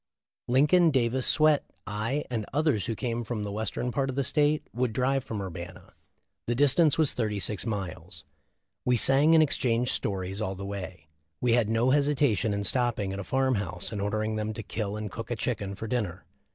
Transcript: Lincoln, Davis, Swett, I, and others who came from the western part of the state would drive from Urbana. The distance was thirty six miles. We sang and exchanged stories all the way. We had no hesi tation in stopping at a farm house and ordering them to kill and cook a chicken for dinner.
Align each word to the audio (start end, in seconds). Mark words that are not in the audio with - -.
Lincoln, 0.47 0.89
Davis, 0.89 1.27
Swett, 1.27 1.63
I, 1.85 2.25
and 2.31 2.43
others 2.51 2.87
who 2.87 2.95
came 2.95 3.23
from 3.23 3.43
the 3.43 3.51
western 3.51 3.91
part 3.91 4.09
of 4.09 4.15
the 4.15 4.23
state 4.23 4.63
would 4.73 4.93
drive 4.93 5.23
from 5.23 5.39
Urbana. 5.43 5.93
The 6.47 6.55
distance 6.55 6.97
was 6.97 7.13
thirty 7.13 7.39
six 7.39 7.67
miles. 7.67 8.23
We 8.83 8.97
sang 8.97 9.35
and 9.35 9.43
exchanged 9.43 9.91
stories 9.91 10.41
all 10.41 10.55
the 10.55 10.65
way. 10.65 11.07
We 11.39 11.53
had 11.53 11.69
no 11.69 11.89
hesi 11.89 12.15
tation 12.15 12.51
in 12.51 12.63
stopping 12.63 13.13
at 13.13 13.19
a 13.19 13.23
farm 13.23 13.53
house 13.61 13.91
and 13.91 14.01
ordering 14.01 14.37
them 14.37 14.53
to 14.53 14.63
kill 14.63 14.97
and 14.97 15.11
cook 15.11 15.29
a 15.29 15.35
chicken 15.35 15.75
for 15.75 15.85
dinner. 15.85 16.25